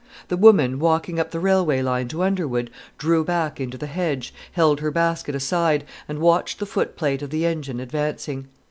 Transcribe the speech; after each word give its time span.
A 0.31 0.35
woman, 0.35 0.79
walking 0.79 1.19
up 1.19 1.29
the 1.29 1.39
railway 1.39 1.83
line 1.83 2.07
to 2.07 2.23
Underwood, 2.23 2.71
drew 2.97 3.23
back 3.23 3.61
into 3.61 3.77
the 3.77 3.85
hedge, 3.85 4.33
held 4.53 4.79
her 4.79 4.89
basket 4.89 5.35
aside, 5.35 5.83
and 6.07 6.17
watched 6.17 6.57
the 6.57 6.65
footplate 6.65 7.21
of 7.21 7.29
the 7.29 7.45
engine 7.45 7.79
advancing. 7.79 8.47